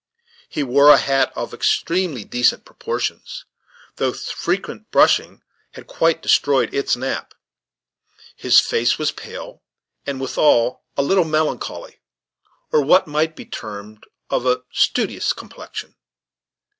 [0.49, 3.45] He wore a hat of extremely decent proportions,
[3.97, 5.43] though frequent brushing
[5.73, 7.35] had quite destroyed its nap.
[8.35, 9.61] His face was pale,
[10.07, 11.99] and withal a little melancholy,
[12.71, 15.93] or what might be termed of a studious complexion.